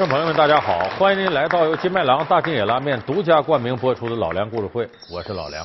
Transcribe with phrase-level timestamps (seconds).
[0.00, 0.88] 观众朋友们，大家好！
[0.98, 5.62] 欢迎您来到由金麦郎大金野拉面独家冠名播出的《老梁故事会》，我是老梁。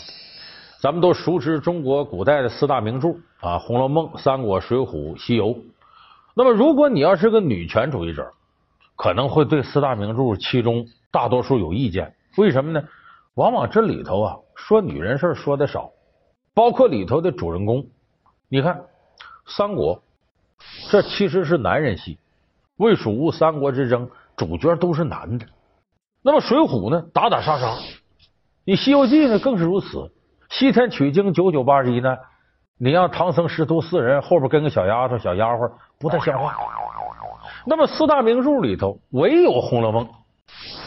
[0.78, 4.86] 咱们都熟知中国古代的四大名著啊，《红楼梦》《三国》《水浒》
[5.18, 5.56] 《西游》。
[6.34, 8.30] 那么，如果你要是个女权主义者，
[8.98, 12.14] 可能会对四大名著其中大多数有意见。
[12.36, 12.84] 为什么呢？
[13.36, 15.90] 往往这里头啊，说女人事说的少，
[16.54, 17.86] 包括里头的主人公。
[18.50, 18.76] 你看
[19.48, 19.96] 《三国》，
[20.92, 22.18] 这其实是男人戏。
[22.78, 25.46] 魏蜀吴三国之争，主角都是男的。
[26.22, 27.78] 那么《水浒》呢，打打杀杀；
[28.66, 30.12] 你《西游记》呢，更是如此。
[30.50, 32.20] 西天取经九九八十一难，
[32.78, 36.56] 你让唐僧师徒四人后边跟个小丫头、小丫鬟，不太像话。
[37.68, 40.06] 那么四大名著里头，唯有《红楼梦》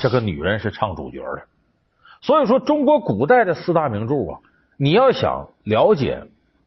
[0.00, 1.42] 这个女人是唱主角的。
[2.20, 4.38] 所以说，中国古代的四大名著啊，
[4.76, 6.22] 你要想了解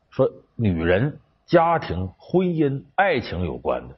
[0.09, 3.95] 说女人、家庭、婚姻、爱情有关的。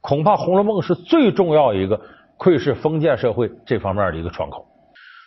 [0.00, 2.00] 恐怕《红楼梦》是最重要一个
[2.36, 4.66] 窥视封建社会这方面的一个窗口。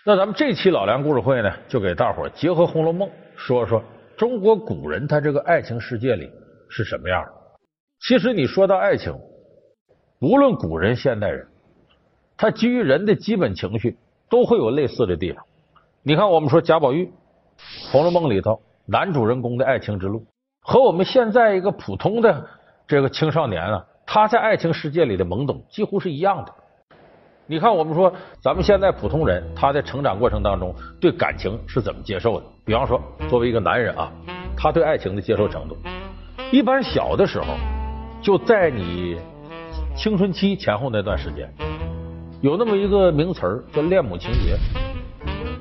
[0.05, 3.83] 那咱们这期老梁故事会呢，就给大伙结合《红楼梦》说说
[4.15, 6.31] 中国古人他这个爱情世界里
[6.69, 7.31] 是什么样的。
[7.99, 9.13] 其实你说到爱情，
[10.19, 11.47] 无论古人现代人，
[12.37, 13.97] 他基于人的基本情绪
[14.29, 15.43] 都会有类似的地方。
[16.03, 17.05] 你看，我们说贾宝玉，
[17.91, 20.25] 《红楼梦》里头男主人公的爱情之路，
[20.61, 22.47] 和我们现在一个普通的
[22.87, 23.85] 这个青少年啊。
[24.05, 26.53] 他在爱情世界里的懵懂几乎是一样的。
[27.49, 32.45] 你看，我们说咱们现在普通人，他在成长过程当中对感情是怎么接受的？
[32.65, 34.11] 比方说，作为一个男人啊，
[34.57, 35.77] 他对爱情的接受程度，
[36.51, 37.45] 一般小的时候
[38.21, 39.17] 就在你
[39.95, 41.49] 青春期前后那段时间，
[42.41, 44.57] 有那么一个名词叫恋母情节。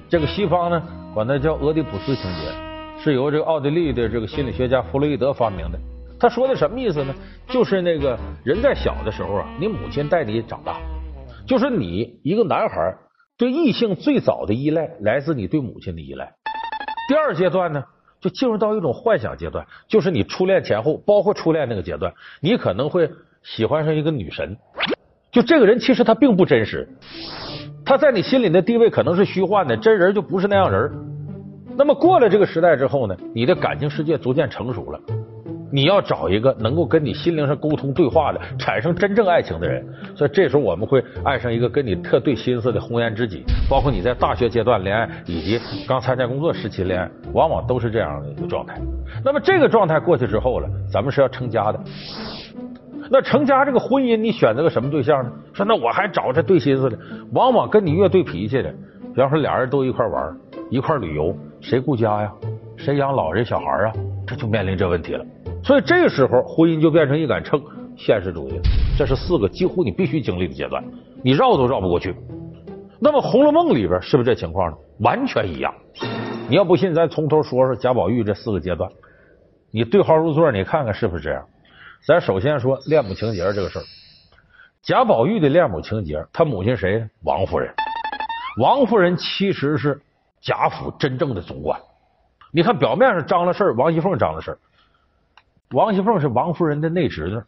[0.08, 0.82] 这个西方呢
[1.14, 2.50] 管它叫俄狄浦斯情节，
[2.98, 5.78] 是由这个奥地利的这个心理学家弗洛伊德发明的。
[6.18, 7.14] 他说的什么意思呢？
[7.46, 10.78] 就是那个人在小的时候啊，你母亲带你长大，
[11.46, 12.96] 就是你一个男孩
[13.38, 16.34] 对异性最早的依赖来自你对母亲的依赖。
[17.08, 17.84] 第二阶段呢，
[18.20, 23.10] 就进入到一种幻想阶段，就是你初恋前后，包括初恋那个阶段，你可能会
[23.42, 24.56] 喜欢上一个女神。
[25.30, 26.88] 就这个人其实他并不真实，
[27.84, 30.90] 他在你心里的地位可能是虚幻的，真人就不是那样人。
[31.76, 35.00] 那么过了这个时代之后呢，你的感情世界逐渐成熟了。
[35.76, 43.44] 你要找一个能够跟你心灵上沟通对话的，产生真正爱情的人，所以这时候我们会爱上一个跟你特对心思的红颜知己。
[43.68, 48.80] 包括你在大学阶段恋爱，以及刚参加工作时期恋爱，往往都是这样的一个状态。
[49.22, 51.78] 那么这个状态过去之后了，咱们是要成家的。
[53.10, 55.30] 那成家这个婚姻，你选择个什么对象呢？
[55.52, 56.98] 说那我还找这对心思的，
[57.34, 58.74] 往往跟你越对脾气的，
[59.14, 60.34] 比方说俩人都一块玩，
[60.70, 62.32] 一块旅游，谁顾家呀？
[62.78, 63.92] 谁养老人小孩啊？
[64.26, 65.22] 这就面临这问题了。
[65.66, 67.60] 所以这个时候，婚姻就变成一杆秤，
[67.96, 68.60] 现实主义。
[68.96, 70.80] 这是四个几乎你必须经历的阶段，
[71.24, 72.14] 你绕都绕不过去。
[73.00, 74.76] 那么《红楼梦》里边是不是这情况呢？
[75.00, 75.74] 完全一样。
[76.48, 78.88] 你要不信，咱从头说说贾宝玉这四个阶段，
[79.72, 81.44] 你对号入座，你看看是不是这样？
[82.06, 83.82] 咱首先说恋母情节这个事儿。
[84.84, 87.04] 贾宝玉的恋母情节，他母亲谁？
[87.24, 87.74] 王夫人。
[88.60, 90.00] 王夫人其实是
[90.40, 91.80] 贾府真正的总管。
[92.52, 94.58] 你看表面上张了事儿，王熙凤张了事儿。
[95.70, 97.42] 王熙凤是王夫人的内侄女，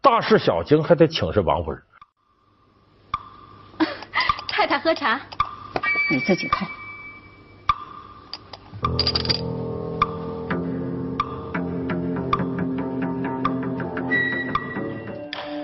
[0.00, 1.82] 大事小情还得请示王夫人。
[4.48, 5.20] 太太喝茶，
[6.08, 6.68] 你自己看。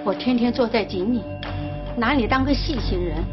[0.05, 1.23] 我天天坐在井里，
[1.97, 3.25] 拿你当个细心人，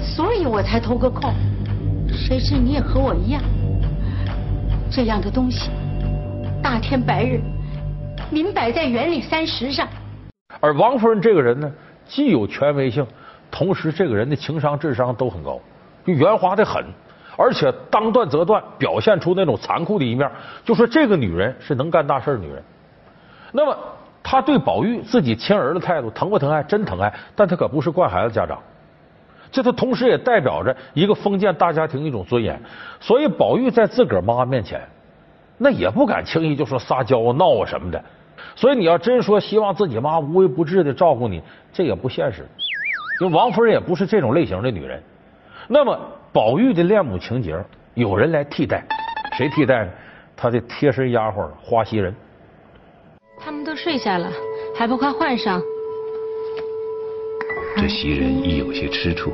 [0.00, 1.34] 所以我才偷个空。
[2.08, 3.42] 谁知你也和我一样，
[4.88, 5.68] 这样的东西，
[6.62, 7.42] 大天白日。
[8.32, 9.86] 明摆在园里三十上，
[10.58, 11.70] 而王夫人这个人呢，
[12.06, 13.06] 既有权威性，
[13.50, 15.60] 同时这个人的情商、智商都很高，
[16.06, 16.82] 就圆滑的很，
[17.36, 20.30] 而且当断则断，表现出那种残酷的一面。
[20.64, 22.62] 就说这个女人是能干大事的女人。
[23.52, 23.76] 那么，
[24.22, 26.62] 她对宝玉自己亲儿的态度，疼不疼爱？
[26.62, 28.58] 真疼爱，但她可不是惯孩子家长。
[29.50, 32.58] 这她同时也代表着一个封建大家庭一种尊严。
[32.98, 34.80] 所以，宝玉在自个儿妈面前，
[35.58, 38.02] 那也不敢轻易就说撒娇闹啊什么的。
[38.54, 41.42] 所以你要真说希望自己妈无微不至的照顾你，
[41.72, 42.46] 这也不现实。
[43.20, 45.02] 就王夫人也不是这种类型的女人。
[45.68, 45.98] 那么
[46.32, 47.56] 宝玉的恋母情节，
[47.94, 48.84] 有人来替代，
[49.36, 49.90] 谁替代呢？
[50.36, 52.14] 他的贴身丫鬟花袭人。
[53.38, 54.30] 他们都睡下了，
[54.76, 55.62] 还不快换上？
[57.76, 59.32] 这袭人亦有些吃醋，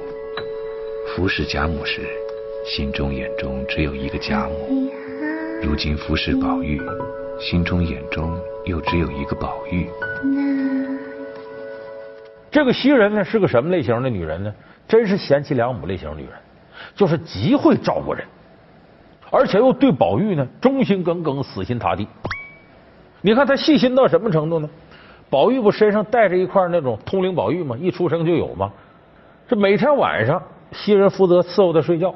[1.08, 2.02] 服侍贾母时，
[2.64, 4.90] 心中眼中只有一个贾母；
[5.62, 6.80] 如今服侍宝玉。
[7.40, 9.88] 心中眼中又只有一个宝玉。
[12.50, 14.52] 这个袭人呢是个什么类型的女人呢？
[14.88, 16.32] 真是贤妻良母类型女人，
[16.96, 18.24] 就是极会照顾人，
[19.30, 22.08] 而且又对宝玉呢忠心耿耿、死心塌地。
[23.20, 24.68] 你看她细心到什么程度呢？
[25.30, 27.76] 宝玉不身上带着一块那种通灵宝玉吗？
[27.78, 28.72] 一出生就有吗？
[29.46, 30.42] 这每天晚上，
[30.72, 32.12] 袭人负责伺候他睡觉，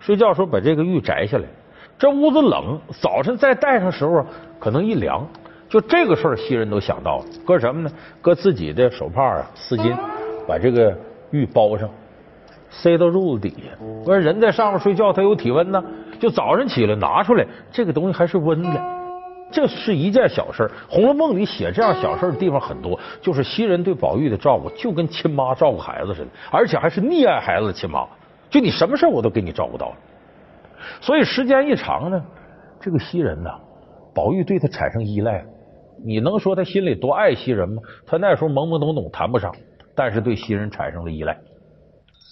[0.00, 1.44] 睡觉时候把这个玉摘下来。
[1.98, 4.24] 这屋子冷，早晨再戴上时候
[4.60, 5.26] 可能一凉。
[5.68, 7.90] 就这个事儿，袭人都想到了，搁什么呢？
[8.22, 9.94] 搁自己的手帕啊、丝巾，
[10.46, 10.96] 把这个
[11.30, 11.90] 玉包上，
[12.70, 13.76] 塞到褥子底下。
[14.04, 15.82] 不是人在上面睡觉，他有体温呢。
[16.18, 18.98] 就早上起来拿出来，这个东西还是温的。
[19.50, 20.62] 这是一件小事。
[20.88, 28.06] 《红楼梦》里写这样小事的地方很多，就是袭人对宝玉的照顾，就跟亲妈照顾孩子似的，而且还是溺爱孩子的亲妈。
[28.48, 29.94] 就你什么事我都给你照顾到了。
[31.00, 32.24] 所以时间一长呢，
[32.80, 33.50] 这个袭人呐，
[34.14, 35.44] 宝玉对他产生依赖。
[36.04, 37.82] 你能说他心里多爱袭人吗？
[38.06, 39.52] 他那时候懵懵懂懂，谈不上，
[39.94, 41.36] 但是对袭人产生了依赖，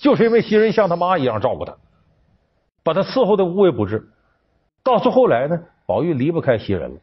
[0.00, 1.74] 就是因为袭人像他妈一样照顾他，
[2.84, 4.08] 把他伺候的无微不至。
[4.84, 6.96] 到最后来呢，宝玉离不开袭人了。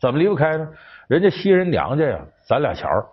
[0.00, 0.66] 怎么离不开呢？
[1.06, 3.04] 人家袭人娘家呀，攒俩钱儿，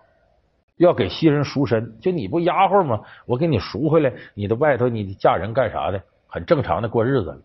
[0.77, 1.99] 要给袭人赎身。
[1.99, 3.01] 就你不丫鬟吗？
[3.25, 6.01] 我给你赎回来，你的外头你嫁人干啥的？
[6.27, 7.43] 很正常的过日子。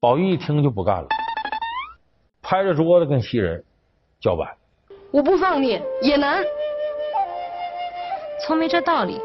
[0.00, 1.08] 宝玉一听就不干了，
[2.40, 3.64] 拍着桌子跟袭人
[4.20, 4.48] 叫板。
[5.10, 6.40] 我不放你也难，
[8.40, 9.20] 从没这道理。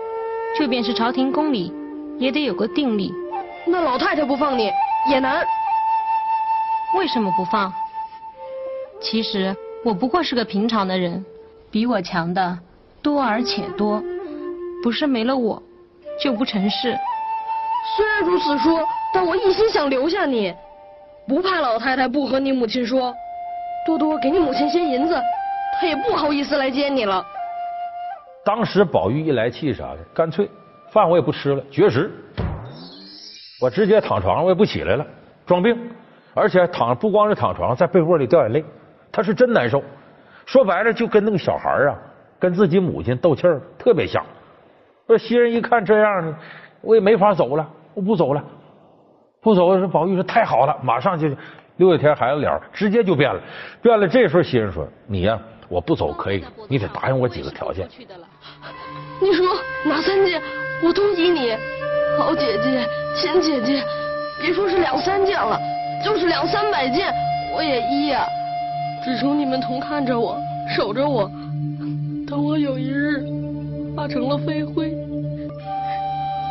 [0.58, 1.72] 就便是朝廷宫里，
[2.18, 3.14] 也得有个定力。
[3.68, 4.72] 那老太太不放你
[5.10, 5.46] 也难，
[6.98, 7.72] 为什么不放？
[9.00, 11.24] 其实我不过是个平常的人，
[11.70, 12.58] 比我强的
[13.02, 14.04] 多而且多，
[14.84, 15.62] 不是没了我
[16.20, 16.98] 就不成事。
[17.96, 18.80] 虽然如此说，
[19.14, 20.54] 但我一心想留下你，
[21.28, 23.14] 不怕老太太不和你母亲说，
[23.86, 25.16] 多多给你母亲些银子。
[25.80, 27.26] 她也不好意思来接你了。
[28.46, 30.50] 当时宝玉一来气啥的，干脆
[30.92, 32.12] 饭我也不吃了，绝食，
[33.62, 35.06] 我直接躺床上，我也不起来了，
[35.46, 35.78] 装病，
[36.34, 38.64] 而且躺不光是躺床上，在被窝里掉眼泪，
[39.12, 39.82] 他是真难受。
[40.46, 41.96] 说白了，就跟那个小孩啊，
[42.38, 44.24] 跟自己母亲斗气儿特别像。
[45.08, 46.36] 说袭人一看这样呢，
[46.82, 48.44] 我也没法走了，我不走了，
[49.44, 49.78] 不走。
[49.78, 51.28] 说宝玉说太好了，马上就
[51.78, 53.40] 六月天孩子脸直接就变了，
[53.82, 54.08] 变了。
[54.08, 55.40] 这时候袭人说你呀。
[55.70, 57.88] 我不走可以，你得答应我几个条件。
[59.20, 59.48] 你说
[59.84, 60.40] 哪三件，
[60.84, 61.58] 我都依你。
[62.16, 63.84] 好姐姐、亲姐姐，
[64.40, 65.60] 别说是两三件了，
[66.06, 67.12] 就是两三百件，
[67.56, 68.24] 我也依呀。
[69.04, 70.38] 只求你们同看着我，
[70.76, 71.32] 守着我，
[72.28, 73.24] 等我有一日
[73.96, 74.92] 化成了飞灰，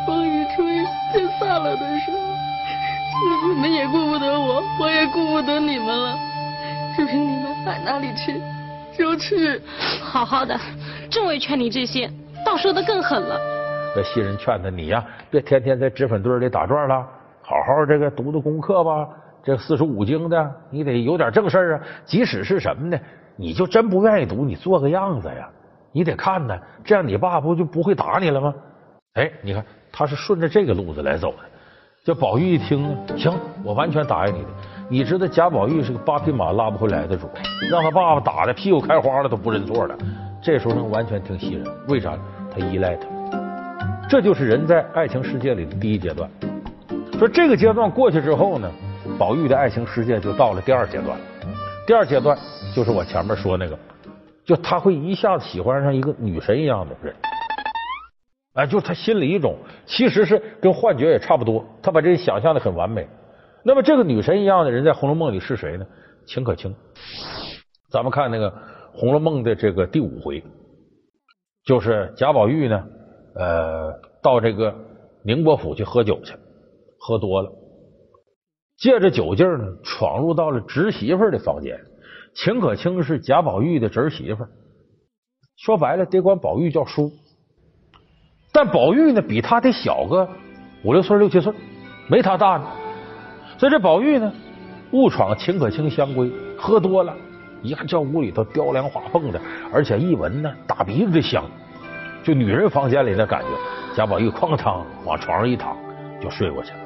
[0.05, 2.32] 风一吹就散了的时候，
[3.47, 6.17] 你们也顾不得我，我也顾不得你们了。
[6.97, 8.41] 就凭你们爱哪里去？
[8.97, 9.61] 就去，
[10.01, 10.59] 好好的。
[11.09, 12.09] 正为劝你这些，
[12.45, 13.39] 倒说的更狠了。
[13.95, 16.95] 那袭人劝他，你呀，别天天在脂粉堆里打转了，
[17.41, 19.07] 好好这个读读功课吧。
[19.43, 21.79] 这四书五经的，你得有点正事啊。
[22.05, 22.99] 即使是什么呢，
[23.35, 25.49] 你就真不愿意读，你做个样子呀。
[25.91, 28.53] 你得看呢，这样你爸不就不会打你了吗？
[29.13, 31.37] 哎，你看他是顺着这个路子来走的。
[32.05, 33.31] 这宝玉一听呢，行，
[33.63, 34.47] 我完全答应你的。
[34.89, 37.29] 你知道贾宝玉是个八匹马拉不回来的主，
[37.71, 39.95] 让他爸爸打的屁股开花了都不认错了。
[40.41, 42.17] 这时候能完全听袭人，为啥？
[42.51, 43.07] 他依赖他。
[44.09, 46.29] 这就是人在爱情世界里的第一阶段。
[47.17, 48.69] 说这个阶段过去之后呢，
[49.17, 51.17] 宝玉的爱情世界就到了第二阶段。
[51.87, 52.37] 第二阶段
[52.75, 53.79] 就是我前面说那个，
[54.43, 57.15] 就他会一下子喜欢上一个女神一样的人。
[58.53, 61.65] 哎，就他心里一种，其实是跟幻觉也差不多。
[61.81, 63.07] 他把这想象的很完美。
[63.63, 65.85] 那么这个女神一样的人在《红楼梦》里是谁呢？
[66.27, 66.73] 秦可卿。
[67.89, 68.51] 咱们看那个
[68.93, 70.43] 《红楼梦》的这个第五回，
[71.65, 72.83] 就是贾宝玉呢，
[73.35, 73.91] 呃，
[74.21, 74.73] 到这个
[75.23, 76.35] 宁国府去喝酒去，
[76.99, 77.51] 喝多了，
[78.77, 81.79] 借着酒劲儿呢，闯入到了侄媳妇的房间。
[82.35, 84.45] 秦可卿是贾宝玉的侄媳妇，
[85.57, 87.11] 说白了得管宝玉叫叔。
[88.53, 90.29] 但宝玉呢，比他得小个
[90.83, 91.51] 五六岁、六七岁，
[92.07, 92.65] 没他大呢。
[93.57, 94.31] 所以这宝玉呢，
[94.91, 97.15] 误闯秦可卿香闺，喝多了，
[97.63, 99.41] 一看这屋里头雕梁画凤的，
[99.73, 101.43] 而且一闻呢，大鼻子的香，
[102.23, 103.47] 就女人房间里的感觉。
[103.95, 105.75] 贾宝玉哐当往床上一躺，
[106.21, 106.77] 就睡过去了。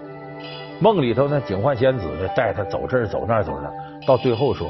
[0.79, 3.73] 梦里头呢，警幻仙子呢带他走这儿走那儿走那儿，
[4.07, 4.69] 到最后说：“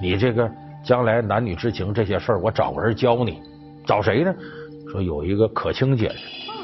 [0.00, 0.50] 你这个
[0.82, 3.42] 将来男女之情这些事儿，我找个人教你。
[3.86, 4.34] 找谁呢？
[4.94, 6.14] 说有一个可卿姐姐，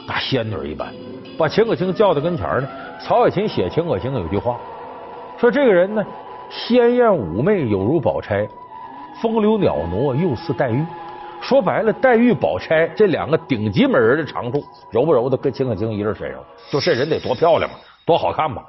[0.07, 0.95] 大仙女一般。”
[1.37, 2.69] 把秦可卿叫到跟前呢，
[3.01, 4.61] 曹雪芹写秦可卿有句话，
[5.37, 6.05] 说这个人呢，
[6.49, 8.47] 鲜艳妩媚有如宝钗，
[9.21, 10.87] 风流袅娜又似黛玉。
[11.41, 16.41] 说白了，黛玉、宝钗这两个顶级美人的长处，揉不揉的跟秦可卿一人身上。
[16.71, 18.63] 就这人得多漂亮嘛，多好看吧，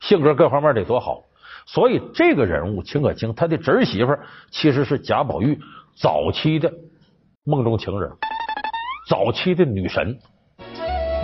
[0.00, 1.22] 性格各方面得多好。
[1.66, 4.16] 所以这个人物秦可卿，他的侄媳妇
[4.50, 5.60] 其实是贾宝玉
[5.94, 6.72] 早期的
[7.44, 8.10] 梦中情人，
[9.08, 10.14] 早期的女神。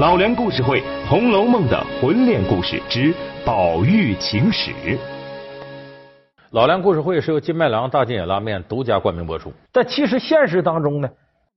[0.01, 3.13] 老梁故事会《红楼梦》的婚恋故事之
[3.45, 4.73] 宝玉情史。
[6.53, 9.53] 老梁故事会是由金麦郎大金野拉面独家冠名播出。
[9.71, 11.11] 但其实现实当中呢，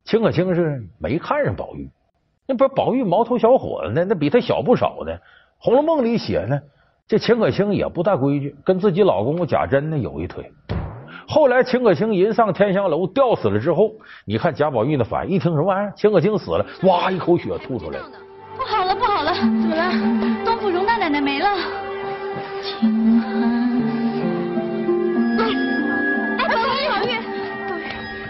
[0.03, 1.89] 秦可卿是没看上宝玉。
[2.46, 5.13] 那不是宝玉毛头小伙子呢，那比他小不少呢。
[5.60, 6.60] 《红楼梦》里写呢，
[7.07, 10.51] 这秦可卿也不大规矩，跟自己老公贾珍呢有一腿。
[11.27, 13.91] 后来秦可卿人上天香楼吊死了之后，
[14.25, 18.05] 你看贾宝玉的反应，一听什么玩意儿，秦可卿死了，哇，一口血吐出来了。
[18.55, 19.91] 不好了，不好了，怎么了？
[20.46, 21.50] 东府荣大奶奶没了。
[22.63, 23.29] 秦寒。
[26.39, 27.12] 哎，宝玉，宝玉，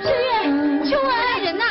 [0.02, 0.12] 翠
[0.44, 1.64] 玉，秋文爱人呐！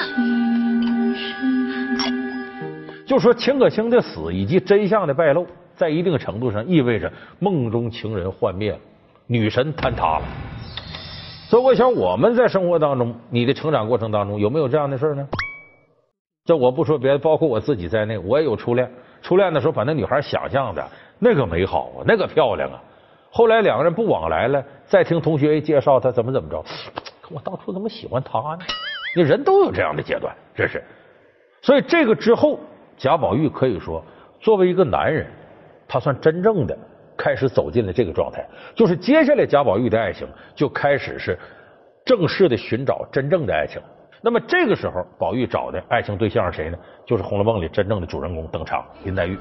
[3.05, 8.79] 就说秦可卿的死以及真相的败露，在一定程度上意味着梦中情人幻灭了，
[9.27, 10.23] 女神坍塌了。
[11.49, 15.27] 所以我想，我们在生活当中，你的成长过程当中有没有这样的事呢？
[16.45, 18.91] 这我不说别的，包括我自己在内，我也有初恋。
[19.23, 20.85] 初恋的时候，把那女孩想象的
[21.19, 22.83] 那个美好啊，那个漂亮啊。
[23.31, 26.65] 后来两个人不往来了，再听同学一介绍，他怎么怎么着，
[27.31, 28.59] 我当初怎么喜欢他呢？
[29.15, 30.83] 那人都有这样的阶段，这是。
[31.63, 32.59] 所以这个之后。
[32.99, 34.03] 贾宝玉可以说，
[34.41, 35.27] 作为一个男人，
[35.87, 36.75] 他算真正的
[37.17, 38.47] 开始走进了这个状态。
[38.75, 41.39] 就是接下来贾宝玉的爱情就开始是
[42.05, 43.81] 正式的寻找真正的爱情。
[44.23, 46.79] 那么这个时候，宝玉找的爱情对象是谁呢？
[47.05, 49.39] 就是《红楼梦》里真正的主人公登场，林黛玉。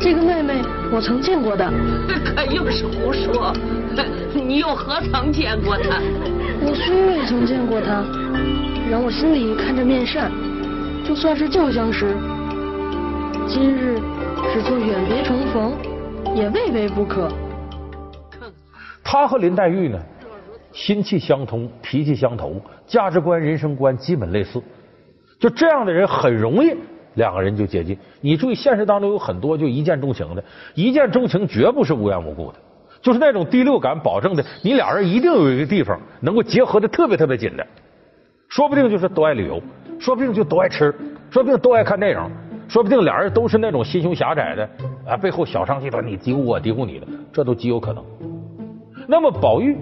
[0.00, 0.60] 这个妹妹
[0.92, 1.70] 我曾见过的，
[2.24, 3.54] 可又是胡说！
[4.34, 6.00] 你又何曾见过她？
[6.64, 8.04] 我虽未曾见过她，
[8.90, 10.30] 然我心里看着面善。
[11.04, 12.06] 就算是旧相识。
[13.46, 13.98] 今日
[14.52, 15.76] 只做远别重逢，
[16.34, 17.28] 也未为不可。
[19.04, 19.98] 他和林黛玉呢，
[20.72, 24.62] 心气相通，脾气相投，价值观、人生观基本类似。
[25.38, 26.74] 就这样的人很容易
[27.14, 27.98] 两个人就接近。
[28.20, 30.42] 你注意，现实当中有很多就一见钟情的，
[30.74, 32.58] 一见钟情绝不是无缘无故的，
[33.02, 37.66] 就是那种第六感保证的，你俩人一定有一个地方能够结合的特别特别紧的。
[38.48, 39.60] 说不定就是都爱旅游，
[39.98, 40.94] 说不定就都爱吃，
[41.30, 42.30] 说不定都爱看电影。
[42.68, 44.66] 说不定俩人都是那种心胸狭窄的
[45.12, 48.02] 啊，背后小商集团你嘀咕我嘀咕你的，这都极有可能。
[49.06, 49.76] 那么宝玉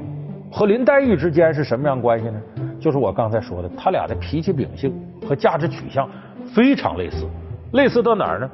[0.51, 2.43] 和林黛玉之间是什么样关系呢？
[2.81, 4.93] 就是我刚才说的，他俩的脾气秉性
[5.25, 6.11] 和价值取向
[6.53, 7.29] 非常类似，
[7.75, 8.51] 类似到哪儿呢？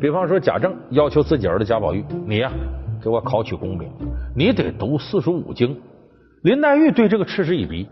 [0.00, 2.50] 比方说贾政要求自己儿子贾宝玉，你呀
[3.00, 3.88] 给我考取功名，
[4.34, 5.80] 你得读四书五经。
[6.42, 7.88] 林黛玉对这个嗤之以鼻，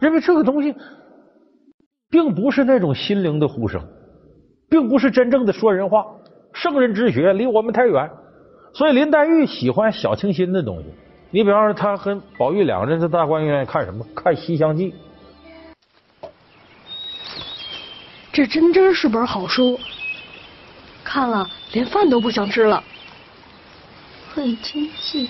[0.00, 0.72] 认为这个东西
[2.08, 3.82] 并不是那种心灵的呼声。
[4.68, 6.06] 并不是真正的说人话，
[6.52, 8.10] 圣人之学离我们太远，
[8.72, 10.84] 所以林黛玉喜欢小清新的东西。
[11.30, 14.04] 你比方说，她和宝玉两个人在大观园看什么？
[14.14, 14.92] 看《西厢记》。
[18.32, 19.78] 这真真是本好书，
[21.04, 22.82] 看了连饭都不想吃了。
[24.34, 25.28] 会真记。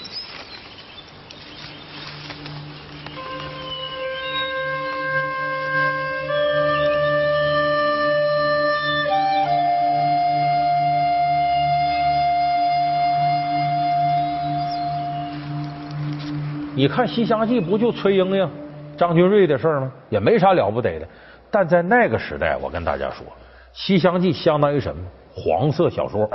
[16.81, 18.49] 你看《西厢记》不就崔莺莺、
[18.97, 19.93] 张君瑞的事儿吗？
[20.09, 21.07] 也没啥了不得的。
[21.51, 23.27] 但在那个时代，我跟大家说，
[23.75, 25.03] 《西厢记》相当于什么？
[25.31, 26.27] 黄色小说，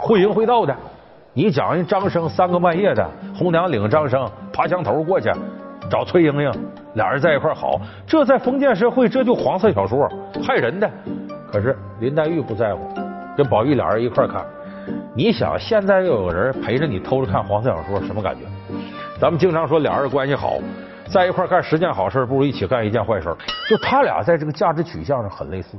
[0.00, 0.74] 会淫会道的。
[1.34, 3.06] 你讲人张生三更半夜的，
[3.38, 5.30] 红娘领张生爬墙头过去
[5.90, 6.50] 找崔莺莺，
[6.94, 10.08] 俩人在一块好，这在封建社会这就黄色小说，
[10.42, 10.90] 害人的。
[11.52, 12.80] 可是林黛玉不在乎，
[13.36, 14.42] 跟宝玉俩人一块看。
[15.14, 18.40] 你想，现在又有人陪着你偷着看黄色小说，什么感觉？
[19.18, 20.58] 咱们经常说俩人关系好，
[21.06, 23.34] 在一块干十件好事，不如一起干一件坏事。
[23.68, 25.78] 就他俩在这个价值取向上很类似。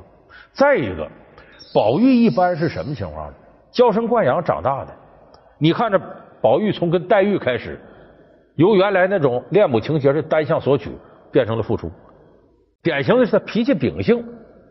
[0.53, 1.07] 再一个，
[1.71, 3.33] 宝玉一般是什么情况呢？
[3.71, 4.91] 娇生惯养长大的。
[5.59, 6.01] 你看着
[6.41, 7.79] 宝玉从跟黛玉开始，
[8.55, 10.89] 由原来那种恋母情节的单向索取，
[11.31, 11.91] 变成了付出。
[12.81, 14.25] 典型的是他脾气秉性，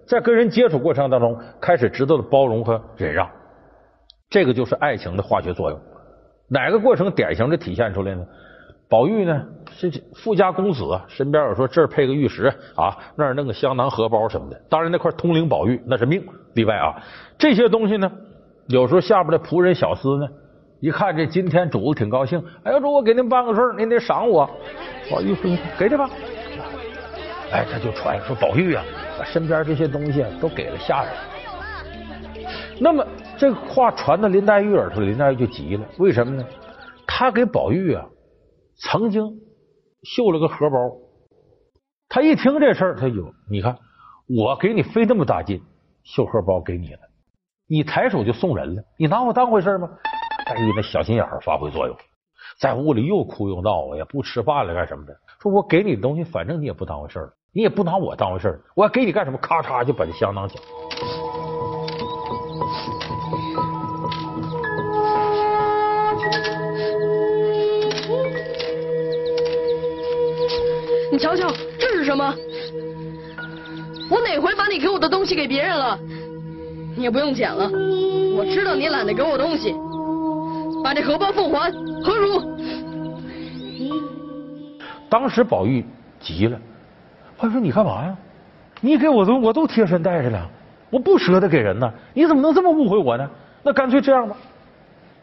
[0.08, 3.30] 在跟人接触过程当中，开始知道了包容和忍让。
[4.28, 5.80] 这个就是爱情的化学作用。
[6.48, 8.24] 哪个过程典型的体现出来呢？
[8.88, 14.60] 宝玉呢是富家公子，身边有说这儿配个玉石啊，那儿弄个香囊荷包什么的。
[14.68, 16.24] 当然那块通灵宝玉那是命
[16.54, 16.94] 例外啊。
[17.36, 18.10] 这些东西呢，
[18.68, 20.28] 有时候下边的仆人小厮呢，
[20.80, 24.48] 一看这今天主子挺高兴，哎呀主我给您办个事儿，您得赏我。
[25.10, 26.08] 宝玉说给他吧。
[27.52, 28.84] 哎，他就传说宝玉啊，
[29.18, 31.12] 把身边这些东西都给了下人。
[32.78, 33.04] 那么
[33.36, 35.84] 这个话传到林黛玉耳朵，林黛玉就急了。
[35.98, 36.44] 为什么呢？
[37.06, 38.04] 他给宝玉啊
[38.76, 39.40] 曾经
[40.02, 40.76] 绣了个荷包。
[42.08, 43.78] 他一听这事儿，他就你看，
[44.28, 45.60] 我给你费那么大劲
[46.04, 47.00] 绣荷包给你了，
[47.68, 49.90] 你抬手就送人了，你拿我当回事吗？
[50.46, 51.96] 黛玉那小心眼发挥作用，
[52.60, 55.16] 在屋里又哭又闹，也不吃饭了干什么的。
[55.40, 59.38] 说我给你的东西，反正你也不当回事了，你也不拿我当回事我要给你干什么？
[59.38, 60.62] 咔嚓就把这香囊抢。
[71.16, 72.34] 你瞧瞧，这是什么？
[74.10, 75.98] 我哪回把你给我的东西给别人了？
[76.94, 77.70] 你也不用捡了，
[78.36, 79.74] 我知道你懒得给我东西，
[80.84, 81.72] 把这荷包奉还，
[82.04, 82.42] 何如？
[85.08, 85.82] 当时宝玉
[86.20, 86.60] 急了，
[87.38, 88.14] 他说：“你干嘛呀？
[88.82, 90.46] 你给我东我都贴身带着了，
[90.90, 93.26] 我不舍得给人呢，你怎么能这么误会我呢？
[93.62, 94.36] 那干脆这样吧，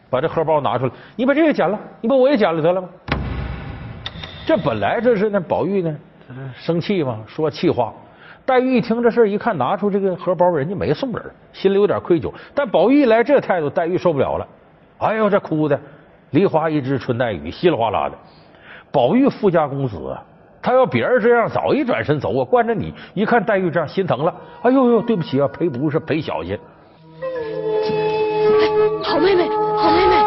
[0.10, 2.90] 把这荷包拿出来，你把这个捡了，你把我也捡了得了吗？”
[4.46, 5.98] 这本来这是那宝玉呢，
[6.56, 7.94] 生气嘛，说气话。
[8.46, 11.24] 黛玉一听这事一看拿出这个荷包，人家没送人，
[11.54, 12.30] 心里有点愧疚。
[12.54, 14.46] 但宝玉一来这态度，黛玉受不了了。
[14.98, 15.80] 哎呦，这哭的
[16.32, 18.18] 梨花一枝春带雨，稀里哗啦的。
[18.92, 19.98] 宝玉富家公子，
[20.62, 22.30] 他要别人这样，早一转身走。
[22.30, 24.36] 我惯着你，一看黛玉这样，心疼了。
[24.62, 26.60] 哎呦呦，对不起啊，赔不是赔小心。
[29.04, 29.48] 好妹妹，
[29.78, 30.23] 好妹妹，好妹妹。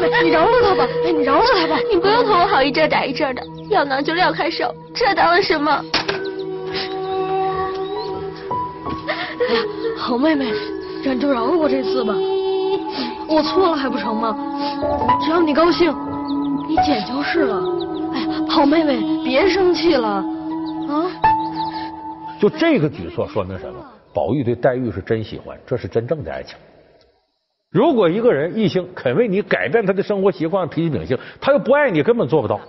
[0.00, 0.88] 妹妹，你饶了他吧！
[1.04, 1.78] 哎，你饶了他吧！
[1.90, 5.84] 你不用同我好一阵打一阵的，要挠就撂开手，这当了什么？
[9.48, 9.60] 哎呀，
[9.98, 10.52] 好妹妹，
[11.04, 12.14] 让你就饶了我这次吧，
[13.28, 14.36] 我错了还不成吗？
[15.22, 15.94] 只要你高兴，
[16.68, 17.62] 你捡就是了。
[18.14, 21.04] 哎呀，好妹妹，别生气了啊！
[22.40, 23.74] 就这个举措说明什么？
[24.12, 26.56] 宝玉对黛玉是真喜欢，这是真正的爱情。
[27.70, 32.60] 如果一个人异性肯为你改变他的生活习惯、脾气秉性，他又不爱你，根本做不到。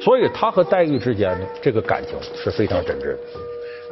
[0.00, 3.18] 所以他和黛玉之间的这个感情是非常真挚的。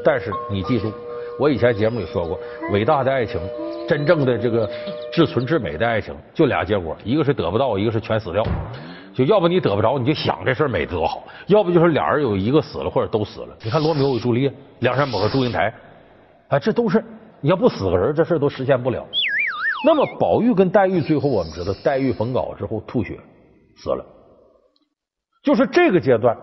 [0.04, 0.92] 但是你记住，
[1.38, 2.36] 我以前节目里说过，
[2.72, 3.40] 伟大的爱情，
[3.88, 4.68] 真正的这个
[5.12, 8.44] 至纯至美的爱情，就俩结果：一个是得不到，一个是全死掉。
[9.14, 13.56] 就要不你得不着，你就想这事儿美多好；要不就是俩人有一个死了，或者都死了。
[13.62, 15.72] 你看罗密欧与朱丽叶、梁山伯和祝英台，
[16.48, 17.04] 啊，这都是
[17.40, 19.06] 你要不死个人，这事都实现不了。
[19.84, 23.18] 那么，宝玉跟黛玉最后我们知道，黛玉焚稿之后吐血
[23.76, 24.04] 死了。
[25.42, 26.36] 就是这个阶段，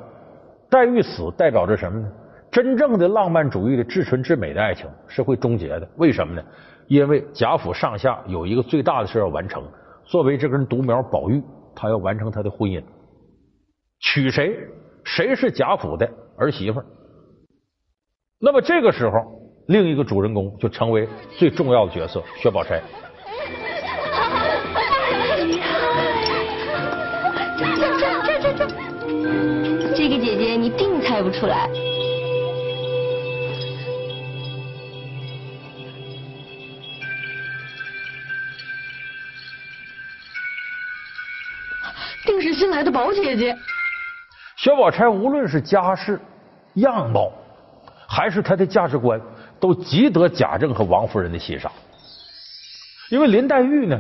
[0.70, 2.12] 黛玉死代表着什么呢？
[2.52, 5.88] 真正的浪漫主义的至纯至美的爱情是会终结的。
[5.98, 6.44] 为什么呢？
[6.88, 9.64] 因为贾府上下有一个最大的事要完成。
[10.04, 11.42] 作为这根独苗，宝玉
[11.76, 12.84] 他要完成他的婚姻，
[14.00, 14.58] 娶谁？
[15.04, 16.82] 谁是贾府的儿媳妇？
[18.42, 19.18] 那么这个时候，
[19.68, 22.82] 另一个主人公就成为最重要的角色——薛宝钗。
[29.96, 31.70] 这个姐姐你定猜不出来。
[42.26, 43.58] 定是新来的宝姐姐。
[44.56, 46.20] 薛宝钗无论是家世、
[46.76, 47.32] 样貌，
[48.08, 49.20] 还是她的价值观，
[49.60, 51.72] 都极得贾政和王夫人的欣赏。
[53.10, 54.00] 因为林黛玉呢，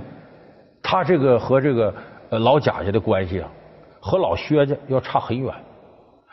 [0.82, 1.94] 她这个和这个
[2.30, 3.50] 老贾家的关系啊，
[4.00, 5.54] 和老薛家要差很远。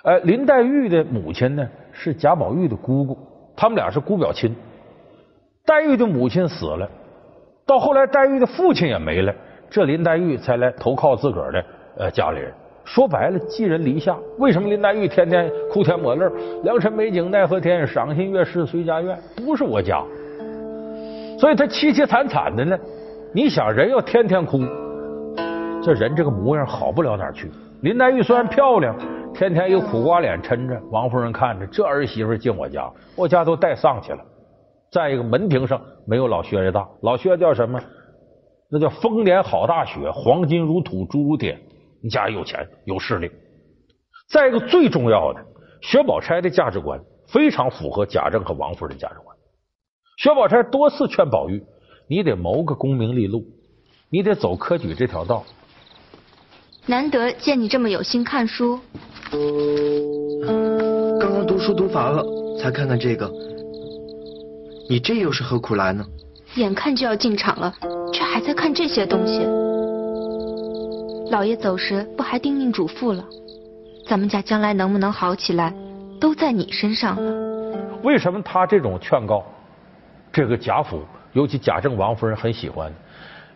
[0.02, 3.18] 哎，林黛玉的母亲呢是贾宝玉的姑姑，
[3.56, 4.54] 他们俩是姑表亲。
[5.64, 6.88] 黛玉的母亲死了，
[7.66, 9.34] 到后来黛玉的父亲也没了，
[9.68, 11.64] 这林黛玉才来投靠自个儿的
[11.98, 12.52] 呃家里人。
[12.84, 14.16] 说白了，寄人篱下。
[14.38, 16.24] 为什么林黛玉天天哭天抹泪？
[16.62, 20.04] 良辰美景奈何天，赏心悦事随家愿，不是我家。
[21.38, 22.78] 所以他凄凄惨惨的呢。
[23.34, 24.60] 你想，人要天天哭，
[25.82, 27.50] 这人这个模样好不了哪去。
[27.82, 28.96] 林黛玉虽然漂亮。
[29.34, 34.18] 天天一苦瓜脸抻着，王夫人看着这儿媳妇进我家，我家都带丧去了。
[34.90, 37.78] 再一个门庭上没有老薛家大，老薛叫什么？
[38.70, 41.58] 那叫丰年好大雪，黄金如土，珠如铁。
[42.02, 43.30] 你家有钱有势力。
[44.30, 45.40] 再一个最重要的，
[45.82, 49.35] 薛宝钗的价值观非常符合贾政和王夫人价值观。
[50.16, 51.62] 薛宝钗多次劝宝玉，
[52.08, 53.44] 你得谋个功名利禄，
[54.08, 55.44] 你得走科举这条道。
[56.86, 58.80] 难得见你这么有心看书。
[61.20, 62.24] 刚刚读书读烦了，
[62.58, 63.30] 才看看这个。
[64.88, 66.02] 你这又是何苦来呢？
[66.54, 67.74] 眼看就要进场了，
[68.10, 69.46] 却还在看这些东西。
[71.30, 73.22] 老爷走时不还叮咛嘱咐了？
[74.08, 75.74] 咱们家将来能不能好起来，
[76.18, 77.98] 都在你身上了。
[78.02, 79.44] 为什么他这种劝告，
[80.36, 82.92] 这个贾府，尤其贾政王夫人很喜欢？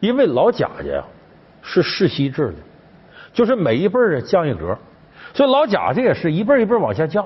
[0.00, 1.04] 因为老贾家
[1.60, 2.54] 是世袭制的，
[3.34, 4.74] 就是每一辈儿降一格，
[5.34, 7.22] 所以老贾家也是一辈一辈往下降。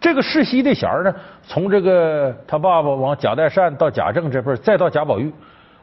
[0.00, 5.32] 这个世袭的衔儿呢，从这个他爸爸往贾代善到贾政这辈，再到贾宝玉，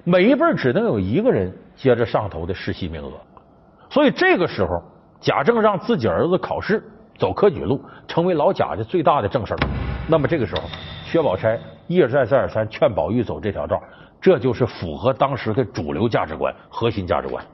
[0.03, 3.13] 每一辈只能有一个人接着上头的世袭名额。
[3.89, 4.83] 所以这个时候，
[5.21, 6.83] 贾政让自己儿子考试
[7.17, 9.57] 走科举路，成为老贾家最大的正事儿。
[10.05, 10.63] 那么这个时候，
[11.05, 13.81] 薛宝钗一而再再而三劝宝玉走这条道，
[14.19, 17.45] 这就是符合当时的主流价值观、核心价值观。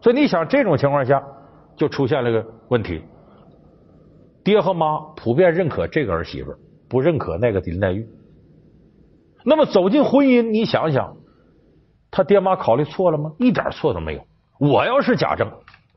[0.00, 1.22] 所以你想，这种情况下
[1.76, 3.02] 就出现了个问题：
[4.42, 6.54] 爹和妈普遍认可这个儿媳妇，
[6.88, 8.06] 不认可那个林黛玉。
[9.44, 11.16] 那么走进婚姻，你想想，
[12.10, 13.32] 他爹妈考虑错了吗？
[13.38, 14.20] 一点错都没有。
[14.58, 15.50] 我要是贾政，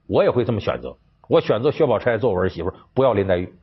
[0.07, 0.95] 我也会这么选择。
[1.27, 3.53] 我选择薛宝钗做我儿媳妇，不要林黛玉。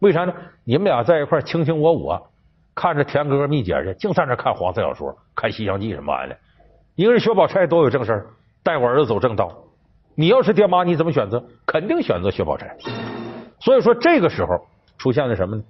[0.00, 0.32] 为啥呢？
[0.64, 2.30] 你们俩在一块卿卿我我，
[2.76, 6.38] 看着甜哥哥蜜姐姐，净在那看黄色小说、看西厢记什么玩意的。
[6.94, 8.26] 一个人薛宝钗多有正事儿
[8.62, 9.64] 带我儿子走正道。
[10.14, 11.42] 你要是爹妈，你怎么选择？
[11.66, 12.76] 肯定选择薛宝钗。
[13.60, 14.66] 所以说，这个时候
[14.98, 15.64] 出现了什么呢？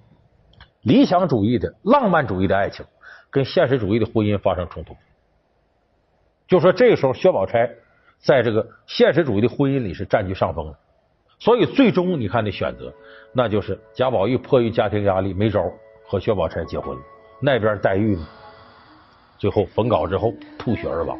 [0.82, 2.84] 理想主义的、浪漫主义的爱情
[3.30, 4.96] 跟现实主义的婚姻发生冲突。
[6.48, 7.70] 就说这个时候，薛宝钗
[8.18, 10.78] 在这个现实主义的婚姻里是占据上风的。
[11.38, 12.92] 所以最终你看的选择，
[13.32, 15.62] 那就是贾宝玉迫于家庭压力没招
[16.06, 16.96] 和薛宝钗结婚，
[17.40, 18.26] 那边黛玉呢，
[19.38, 21.18] 最后焚稿之后吐血而亡。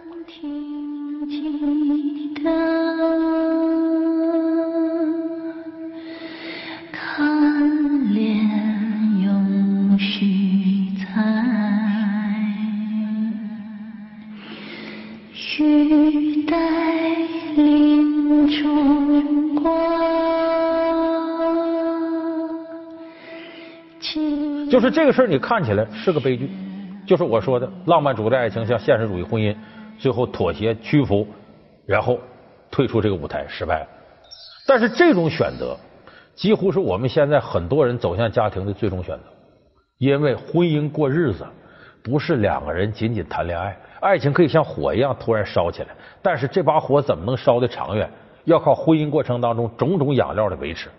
[24.77, 26.51] 就是这个事儿，你看起来是个悲剧，
[27.07, 29.57] 就是我说的浪漫主义的爱情向现实主义婚姻，
[29.99, 31.27] 最后妥协屈服，
[31.87, 32.19] 然后
[32.71, 33.87] 退出这个舞台失败了。
[34.67, 35.75] 但是这种选择
[36.35, 39.23] 几乎是我们现在很多人走向家庭的最终选择，
[39.97, 41.47] 因为婚姻过日子
[42.05, 45.89] 不是两个人仅仅谈恋爱，爱情可以像火一样突然烧起来，
[46.21, 48.07] 但是这把火怎么能烧的长远？
[48.45, 50.91] 要靠婚姻过程当中种种养料的维持。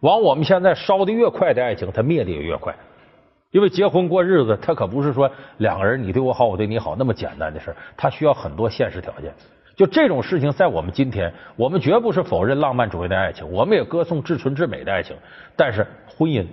[0.00, 2.74] 往我们现在烧的越快的爱情，它灭的也越快。
[3.50, 9.32] 因为结婚过日子，它可不是说两个人你对我好，我对你好那么简单的事儿，它需要很多现实条件。
[9.74, 15.16] 就这种事情，在我们今天，我们绝不是否认浪漫主义的爱情，我们也歌颂至纯至美的爱情。
[15.56, 16.44] 但是婚姻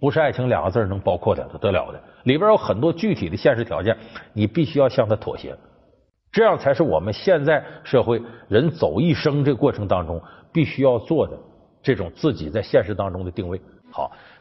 [0.00, 3.96] 不是爱情两个字能包括的得了的，里边有很多具体的现实条件，
[4.32, 5.54] 你必须要向他妥协，
[6.32, 10.20] 这样才是我们现在社会人走一生这过程当中
[10.52, 11.38] 必须要做的
[11.82, 13.60] 这种自己在现实当中的定位。
[13.92, 14.10] 好。